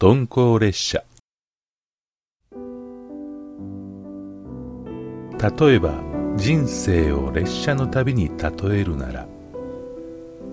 [0.00, 1.02] 鈍行列車。
[5.40, 6.00] 例えば
[6.36, 9.26] 人生を列車の旅に例えるなら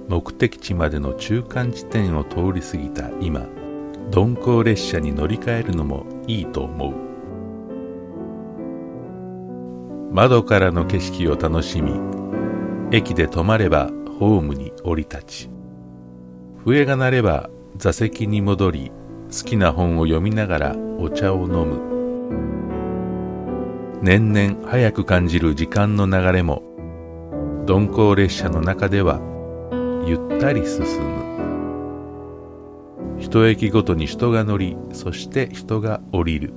[0.08, 3.46] 目的地までの中間地点を通り過ぎた今
[4.12, 6.94] 鈍行列車に乗り換えるのもいいと思う。
[10.12, 11.92] 窓からの景色を楽しみ
[12.92, 15.50] 駅で止まればホームに降り立ち
[16.64, 18.92] 笛が鳴れば座席に戻り
[19.36, 21.78] 好きな本を読みながらお茶を飲む。
[24.02, 26.64] 年々早く感じる時間の流れも
[27.68, 29.20] 鈍行列車の中では
[30.08, 31.26] ゆったり進む。
[33.20, 36.54] 一駅ごとに人が乗りそして人が降りる。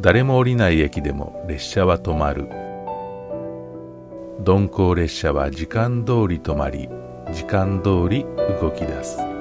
[0.00, 2.48] 誰も降りない駅でも列車は止まる。
[4.38, 6.88] 鈍行列車は時間通り止まり
[7.30, 8.24] 時間通り
[8.58, 9.35] 動き出す。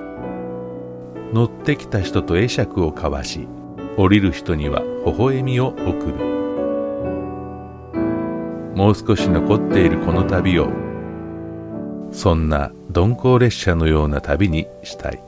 [1.35, 3.45] 乗ってきた人と会釈を交わし
[3.97, 6.15] 降りる人には微笑みを送る。
[8.73, 10.69] もう少し残っているこの旅を
[12.09, 15.24] そんな鈍行列車のような旅にしたい。